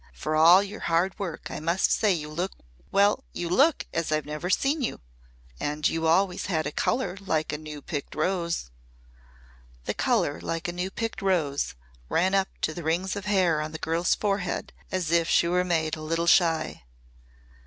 "For 0.13 0.35
all 0.35 0.63
your 0.63 0.79
hard 0.79 1.19
work, 1.19 1.51
I 1.51 1.59
must 1.59 1.91
say 1.91 2.11
you 2.11 2.29
look 2.31 2.53
well, 2.91 3.23
you 3.33 3.47
look 3.47 3.85
as 3.93 4.11
I've 4.11 4.25
never 4.25 4.49
seen 4.49 4.81
you. 4.81 4.99
And 5.59 5.87
you 5.87 6.07
always 6.07 6.47
had 6.47 6.65
a 6.65 6.71
colour 6.71 7.17
like 7.21 7.53
a 7.53 7.57
new 7.59 7.83
picked 7.83 8.15
rose." 8.15 8.71
The 9.85 9.93
colour 9.93 10.41
like 10.41 10.67
a 10.67 10.71
new 10.73 10.89
picked 10.89 11.21
rose 11.21 11.75
ran 12.09 12.33
up 12.33 12.47
to 12.61 12.73
the 12.73 12.81
rings 12.81 13.15
of 13.15 13.25
hair 13.25 13.61
on 13.61 13.73
the 13.73 13.77
girl's 13.77 14.15
forehead 14.15 14.73
as 14.91 15.11
if 15.11 15.29
she 15.29 15.47
were 15.47 15.63
made 15.63 15.95
a 15.95 16.01
little 16.01 16.25
shy. 16.25 16.81